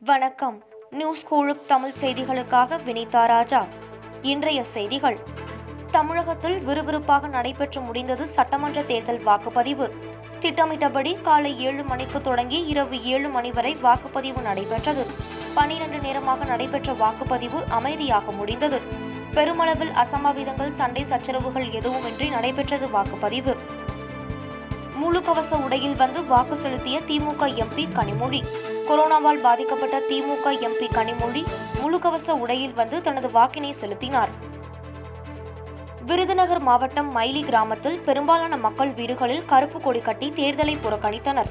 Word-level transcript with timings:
வணக்கம். 0.00 0.62
நியூஸ் 0.90 1.26
குழுக் 1.30 1.66
தமிழ் 1.66 1.92
செய்திகளுக்காக 2.00 2.78
வினிதா 2.86 3.26
ராஜா. 3.26 3.66
இன்றைய 4.22 4.64
செய்திகள். 4.64 5.18
தமிழகத்தில் 5.90 6.60
விறுவிறுப்பாக 6.60 7.28
நடைபெற்று 7.28 7.80
முடிந்தது 7.80 8.28
சட்டமன்ற 8.28 8.82
தேர்தல் 8.82 9.18
வாக்குப்பதிவு. 9.18 9.90
திட்டமிட்டபடி 10.40 11.22
காலை 11.22 11.60
ஏழு 11.60 11.84
மணிக்கு 11.84 12.20
தொடங்கி 12.20 12.66
இரவு 12.66 13.04
ஏழு 13.04 13.28
மணி 13.28 13.50
வரை 13.50 13.76
வாக்குப்பதிவு 13.82 14.40
நடைபெற்றது. 14.40 15.06
பனிரெண்டு 15.54 15.98
நேரமாக 15.98 16.44
நடைபெற்ற 16.44 16.92
வாக்குப்பதிவு 16.92 17.64
அமைதியாக 17.68 18.32
முடிந்தது. 18.32 18.80
பெருமளவில் 19.34 19.90
அசம்பாவிதங்கள் 19.90 20.74
சண்டை 20.74 21.04
சச்சரவுகள் 21.04 21.66
எதுவுமின்றி 21.66 22.30
நடைபெற்றது 22.30 22.86
வாக்குப்பதிவு. 22.86 23.56
முழுக்கவச 25.02 25.64
உடையில் 25.64 25.96
வந்து 25.96 26.24
வாக்கு 26.24 26.56
செலுத்திய 26.56 27.00
திமுக 27.00 27.64
எம்பி 27.64 27.88
கனிமொழி. 27.94 28.42
கொரோனாவால் 28.88 29.40
பாதிக்கப்பட்ட 29.46 29.96
திமுக 30.10 30.50
எம்பி 30.66 30.86
கனிமொழி 30.94 31.42
முழுக்கவச 31.80 32.36
உடையில் 32.42 32.76
வந்து 32.78 33.00
தனது 33.06 33.28
வாக்கினை 33.30 33.72
செலுத்தினார். 33.80 34.30
விருதுநகர் 36.06 36.62
மாவட்டம் 36.68 37.10
மைலி 37.16 37.42
கிராமத்தில் 37.48 37.98
பெரும்பாலான 38.06 38.56
மக்கள் 38.56 38.92
வீடுகளில் 39.00 39.44
கருப்பு 39.44 39.80
கொடி 39.80 40.00
கட்டி 40.08 40.28
தேர்தலை 40.38 40.76
புறக்கணித்தனர். 40.84 41.50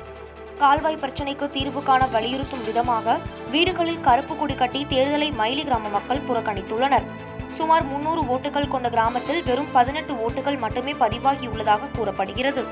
கால்வாய் 0.59 0.99
பிரச்சினைக்கு 1.03 1.47
தீர்வு 1.51 1.83
காண 1.83 2.07
வலியுறுத்தும் 2.15 2.65
விதமாக 2.65 3.17
வீடுகளில் 3.51 4.03
கருப்பு 4.09 4.35
கொடி 4.35 4.55
கட்டி 4.55 4.83
தேர்தலை 4.95 5.29
மைலி 5.41 5.63
கிராம 5.63 5.93
மக்கள் 5.97 6.25
புறக்கணித்துள்ளனர். 6.29 7.07
சுமார் 7.51 7.87
முன்னூறு 7.93 8.21
ஓட்டுகள் 8.35 8.73
கொண்ட 8.73 8.89
கிராமத்தில் 8.89 9.43
வெறும் 9.43 9.73
பதினெட்டு 9.77 10.13
ஓட்டுகள் 10.25 10.61
மட்டுமே 10.65 10.95
பதிவாகியுள்ளதாக 11.03 11.91
கூறப்படுகிறது. 11.97 12.65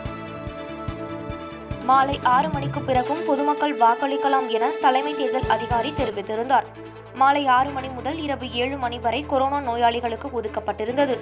மாலை 1.86 2.20
ஆறு 2.24 2.50
மணிக்கு 2.50 2.82
பிறகும் 2.82 3.26
பொதுமக்கள் 3.26 3.78
வாக்களிக்கலாம் 3.78 4.48
என 4.48 4.70
தலைமை 4.82 5.16
தேர்தல் 5.16 5.50
அதிகாரி 5.50 5.90
தெரிவித்திருந்தார். 5.90 6.64
மாலை 7.16 7.48
ஆறு 7.48 7.70
மணி 7.70 7.88
முதல் 7.88 8.20
இரவு 8.20 8.52
ஏழு 8.52 8.78
மணி 8.78 9.00
வரை 9.00 9.26
கொரோனா 9.28 9.60
நோயாளிகளுக்கு 9.60 10.28
ஒதுக்கப்பட்டிருந்தது. 10.42 11.20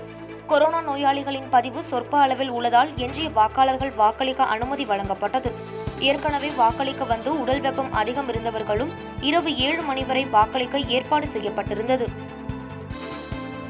கொரோனா 0.47 0.81
நோயாளிகளின் 0.81 1.50
பதிவு 1.50 1.84
சொற்ப 1.84 2.19
அளவில் 2.19 2.50
உள்ளதால் 2.50 2.89
எஞ்சிய 2.95 3.30
வாக்காளர்கள் 3.30 3.95
வாக்களிக்க 3.95 4.44
அனுமதி 4.44 4.86
வழங்கப்பட்டது. 4.86 5.52
ஏற்கனவே 6.00 6.50
வாக்களிக்க 6.50 7.03
வந்து 7.03 7.39
உடல் 7.39 7.61
வெப்பம் 7.61 7.94
அதிகம் 7.94 8.30
இருந்தவர்களும் 8.30 8.94
இரவு 9.22 9.58
ஏழு 9.58 9.81
மணி 9.81 10.03
வரை 10.03 10.25
வாக்களிக்க 10.25 10.80
ஏற்பாடு 10.80 11.28
செய்யப்பட்டிருந்தது. 11.28 12.08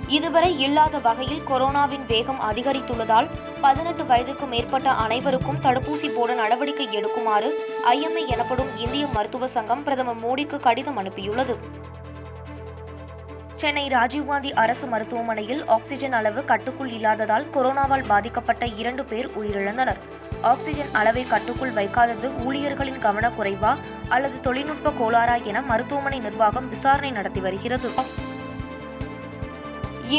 இதுவரை 0.07 0.59
இல்லாத 0.59 0.97
வகையில் 0.97 1.41
கொரோனாவின் 1.49 2.05
வேகம் 2.07 2.41
அதிகரித்துள்ளதால் 2.41 3.27
பதினெட்டு 3.61 4.05
வயதுக்கு 4.05 4.45
மேற்பட்ட 4.45 4.89
அனைவருக்கும் 4.89 5.61
தடுப்பூசி 5.61 6.13
போட 6.15 6.33
நடவடிக்கை 6.33 6.87
எடுக்குமாறு 6.87 7.49
ஐஎம்ஏ 7.91 8.27
எனப்படும் 8.27 8.67
இந்திய 8.77 9.07
மருத்துவ 9.07 9.47
சங்கம் 9.47 9.83
பிரதமர் 9.83 10.21
மோடிக்கு 10.23 10.59
கடிதம் 10.59 10.99
அனுப்பியுள்ளது. 10.99 11.57
சென்னை 13.55 13.87
ராஜீவ்காந்தி 13.87 14.51
அரசு 14.51 14.87
மருத்துவமனையில் 14.87 15.65
ஆக்சிஜன் 15.65 16.11
அளவு 16.11 16.45
கட்டுக்குள் 16.45 16.91
இல்லாததால் 16.91 17.45
கொரோனாவால் 17.53 18.07
பாதிக்கப்பட்ட 18.07 18.65
இரண்டு 18.65 19.05
பேர் 19.05 19.29
உயிரிழந்தனர். 19.39 19.97
ஆக்சிஜன் 20.41 20.89
அளவை 20.91 21.27
கட்டுக்குள் 21.27 21.73
வைக்காதது 21.73 22.45
ஊழியர்களின் 22.45 23.03
கவனக்குறைவா 23.03 23.75
அல்லது 24.09 24.39
தொழில்நுட்ப 24.39 24.89
கோளாறா 24.89 25.43
என 25.43 25.61
மருத்துவமனை 25.61 26.19
நிர்வாகம் 26.19 26.69
விசாரணை 26.69 27.11
நடத்தி 27.11 27.39
வருகிறது. 27.39 27.91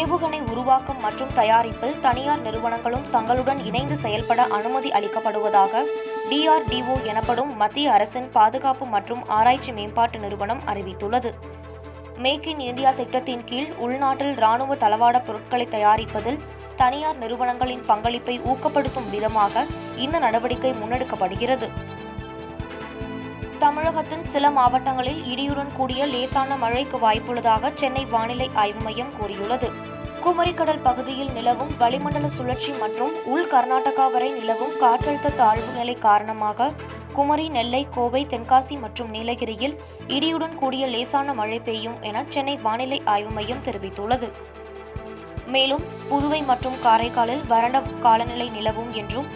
ஏவுகணை 0.00 0.38
உருவாக்கம் 0.50 1.00
மற்றும் 1.00 1.32
தயாரிப்பில் 1.34 1.98
தனியார் 2.00 2.40
நிறுவனங்களும் 2.40 3.04
தங்களுடன் 3.10 3.60
இணைந்து 3.66 3.96
செயல்பட 3.96 4.42
அனுமதி 4.58 4.90
அளிக்கப்படுவதாக 4.90 5.82
டிஆர்டிஓ 6.30 6.94
எனப்படும் 7.10 7.56
மத்திய 7.56 7.92
அரசின் 7.92 8.28
பாதுகாப்பு 8.32 8.86
மற்றும் 8.86 9.22
ஆராய்ச்சி 9.28 9.72
மேம்பாட்டு 9.72 10.18
நிறுவனம் 10.18 10.62
அறிவித்துள்ளது. 10.66 11.32
மேக் 12.18 12.46
இன் 12.46 12.60
இந்தியா 12.60 12.90
திட்டத்தின் 12.90 13.44
கீழ் 13.44 13.72
உள்நாட்டில் 13.86 14.34
ராணுவ 14.34 14.74
தளவாட 14.74 15.18
பொருட்களை 15.24 15.66
தயாரிப்பதில் 15.66 16.40
தனியார் 16.76 17.18
நிறுவனங்களின் 17.18 17.84
பங்களிப்பை 17.86 18.40
ஊக்கப்படுத்தும் 18.40 19.10
விதமாக 19.10 19.64
இந்த 19.96 20.18
நடவடிக்கை 20.18 20.72
முன்னெடுக்கப்படுகிறது. 20.72 21.68
தமிழகத்தின் 23.58 24.24
சில 24.24 24.50
மாவட்டங்களில் 24.50 25.20
இடியுடன் 25.32 25.70
கூடிய 25.76 26.06
லேசான 26.06 26.56
மழைக்கு 26.56 26.96
வாய்ப்புள்ளதாக 26.96 27.70
சென்னை 27.74 28.04
வானிலை 28.04 28.50
ஆய்வு 28.54 28.80
மையம் 28.80 29.12
கூறியுள்ளது. 29.18 29.68
குமரிக்கடல் 30.24 30.82
பகுதியில் 30.86 31.32
நிலவும் 31.36 31.72
வளிமண்டல 31.80 32.26
சுழற்சி 32.36 32.70
மற்றும் 32.82 33.14
உள் 33.32 33.48
கர்நாடகா 33.50 34.04
வரை 34.12 34.28
நிலவும் 34.36 34.72
காற்றழுத்த 34.82 35.32
தாழ்வு 35.40 35.70
நிலை 35.78 35.96
காரணமாக 36.04 36.68
குமரி 37.16 37.46
நெல்லை 37.56 37.80
கோவை 37.96 38.22
தென்காசி 38.30 38.76
மற்றும் 38.84 39.10
நீலகிரியில் 39.14 39.74
இடியுடன் 40.16 40.54
கூடிய 40.60 40.84
லேசான 40.94 41.34
மழை 41.40 41.58
பெய்யும் 41.68 41.98
என 42.08 42.24
சென்னை 42.34 42.54
வானிலை 42.64 42.98
ஆய்வு 43.14 43.32
மையம் 43.38 43.64
தெரிவித்துள்ளது. 43.66 44.28
மேலும் 45.54 45.84
புதுவை 46.10 46.40
மற்றும் 46.50 46.78
காரைக்காலில் 46.86 47.44
வறண்ட 47.52 47.82
காலநிலை 48.06 48.48
நிலவும் 48.56 48.92
என்றும் 49.00 49.28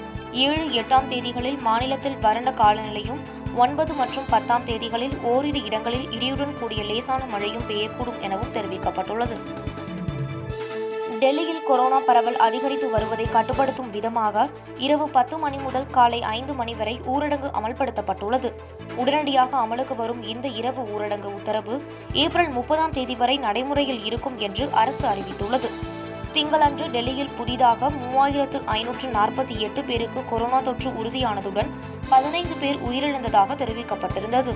ஏழு 0.47 0.65
எட்டாம் 0.83 1.11
தேதிகளில் 1.13 1.61
மாநிலத்தில் 1.69 2.21
வறண்ட 2.27 2.53
காலநிலையும் 2.63 3.21
ஒன்பது 3.65 3.93
மற்றும் 4.01 4.31
பத்தாம் 4.33 4.67
தேதிகளில் 4.71 5.17
ஓரிரு 5.33 5.63
இடங்களில் 5.69 6.09
இடியுடன் 6.17 6.57
கூடிய 6.63 6.83
லேசான 6.93 7.23
மழையும் 7.35 7.69
பெய்யக்கூடும் 7.71 8.21
எனவும் 8.29 8.55
தெரிவிக்கப்பட்டுள்ளது. 8.57 9.39
டெல்லியில் 11.21 11.63
கொரோனா 11.67 11.99
பரவல் 12.07 12.37
அதிகரித்து 12.37 12.91
வருவதை 12.91 13.27
கட்டுப்படுத்தும் 13.33 13.91
விதமாக 13.91 14.49
இரவு 14.79 15.09
பத்து 15.09 15.39
மணி 15.39 15.57
முதல் 15.57 15.87
காலை 15.87 16.23
ஐந்து 16.23 16.53
மணி 16.53 16.75
வரை 16.75 17.01
ஊரடங்கு 17.07 17.49
அமல்படுத்தப்பட்டுள்ளது. 17.59 18.51
உடனடியாக 18.97 19.57
அமலுக்கு 19.57 19.97
வரும் 19.97 20.23
இந்த 20.23 20.49
இரவு 20.49 20.83
ஊரடங்கு 20.95 21.31
உத்தரவு 21.35 21.83
ஏப்ரல் 22.13 22.49
முப்பதாம் 22.49 22.91
தேதி 22.91 23.15
வரை 23.15 23.37
நடைமுறையில் 23.37 24.05
இருக்கும் 24.05 24.39
என்று 24.39 24.69
அரசு 24.73 25.09
அறிவித்துள்ளது. 25.09 25.71
திங்களன்று 26.35 26.91
டெல்லியில் 26.91 27.35
புதிதாக 27.37 27.91
மூவாயிரத்து 28.01 28.61
ஐநூற்று 28.65 29.09
நாற்பத்தி 29.09 29.57
எட்டு 29.59 29.85
பேருக்கு 29.85 30.23
கொரோனா 30.31 30.61
தொற்று 30.61 30.91
உறுதியானதுடன் 30.91 31.71
பதினைந்து 32.09 32.55
பேர் 32.61 32.83
உயிரிழந்ததாக 32.91 33.57
தெரிவிக்கப்பட்டிருந்தது. 33.63 34.55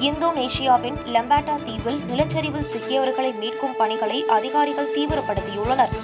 இந்தோனேஷியாவின் 0.00 0.96
லெம்பாட்டா 1.06 1.64
தீவில் 1.64 2.00
நிலச்சரிவில் 2.08 2.66
சிக்கியவர்களை 2.72 3.34
மீட்கும் 3.40 3.76
பணிகளை 3.78 4.24
அதிகாரிகள் 4.26 4.92
தீவிரப்படுத்தியுள்ளனர். 4.96 5.94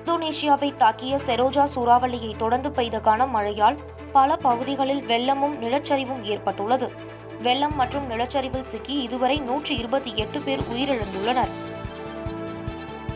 இந்தோனேஷியாவை 0.00 0.72
தாக்கிய 0.78 1.18
செரோஜா 1.26 1.66
சூறாவளியை 1.74 2.36
தொடர்ந்து 2.36 2.72
பெய்த 2.72 2.98
கனமழையால் 2.98 3.78
பல 4.12 4.36
பகுதிகளில் 4.36 5.02
வெள்ளமும் 5.02 5.58
நிலச்சரிவும் 5.60 6.22
ஏற்பட்டுள்ளது. 6.22 6.92
வெள்ளம் 7.42 7.76
மற்றும் 7.76 8.10
நிலச்சரிவில் 8.10 8.64
சிக்கி 8.64 9.02
இதுவரை 9.02 9.38
நூற்றி 9.38 9.76
இருபத்தி 9.76 10.12
எட்டு 10.16 10.40
பேர் 10.40 10.60
உயிரிழந்துள்ளனர். 10.60 11.61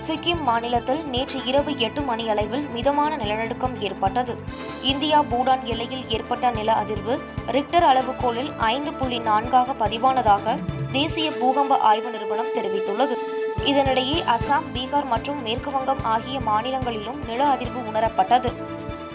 சிக்கிம் 0.07 0.43
மாநிலத்தில் 0.43 1.05
நேற்று 1.05 1.39
இரவு 1.45 1.79
எட்டு 1.79 2.01
மணி 2.01 2.29
அளவில் 2.29 2.67
மிதமான 2.75 3.17
நிலநடுக்கம் 3.17 3.81
ஏற்பட்டது. 3.81 4.35
இந்தியா 4.83 5.23
பூடான் 5.23 5.63
எல்லையில் 5.63 6.09
ஏற்பட்ட 6.09 6.51
நில 6.51 6.73
அதிர்வு 6.73 7.15
ரிக்டர் 7.47 7.87
அளவுகோலில் 7.91 8.51
ஐந்து 8.57 8.93
புள்ளி 8.93 9.19
நான்காக 9.19 9.73
பதிவானதாக 9.73 10.55
தேசிய 10.93 11.31
பூகம்ப 11.31 11.79
ஆய்வு 11.79 12.11
நிறுவனம் 12.11 12.55
தெரிவித்துள்ளது. 12.57 13.17
இதனிடையே 13.65 14.19
அசாம் 14.37 14.69
பீகார் 14.75 15.07
மற்றும் 15.07 15.47
மேற்குவங்கம் 15.47 16.03
ஆகிய 16.03 16.41
மாநிலங்களிலும் 16.41 17.21
நில 17.27 17.45
அதிர்வு 17.45 17.83
உணரப்பட்டது. 17.93 18.53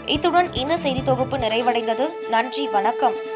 இத்துடன் 0.06 0.53
இந்த 0.53 0.78
செய்தி 0.78 1.03
தொகுப்பு 1.03 1.38
நிறைவடைந்தது. 1.38 2.07
நன்றி 2.30 2.68
வணக்கம். 2.68 3.31